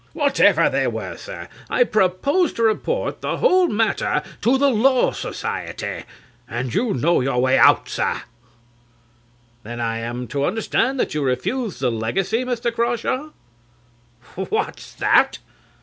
Whatever 0.13 0.67
they 0.67 0.87
were, 0.87 1.15
sir, 1.15 1.47
I 1.69 1.83
propose 1.83 2.53
to 2.53 2.63
report 2.63 3.21
the 3.21 3.37
whole 3.37 3.67
matter 3.67 4.23
to 4.41 4.57
the 4.57 4.71
Law 4.71 5.11
Society. 5.11 6.05
And 6.49 6.73
you 6.73 6.95
know 6.95 7.21
your 7.21 7.37
way 7.39 7.59
out, 7.59 7.87
sir. 7.87 8.05
CLIFTON. 8.13 8.23
Then 9.61 9.79
I 9.79 9.99
am 9.99 10.25
to 10.29 10.43
understand 10.45 10.99
that 10.99 11.13
you 11.13 11.21
refuse 11.23 11.77
the 11.77 11.91
legacy, 11.91 12.43
Mr. 12.43 12.73
Crawshaw? 12.73 13.29
CRAWSHAW 13.29 13.29
(startled). 14.33 14.49
What's 14.51 14.93
that? 14.95 15.33
CLIFTON. 15.33 15.43